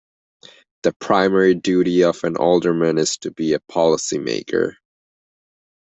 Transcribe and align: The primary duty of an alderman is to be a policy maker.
The 0.81 0.93
primary 0.93 1.53
duty 1.53 2.03
of 2.03 2.23
an 2.23 2.35
alderman 2.35 2.97
is 2.97 3.17
to 3.19 3.29
be 3.29 3.53
a 3.53 3.59
policy 3.59 4.17
maker. 4.17 4.77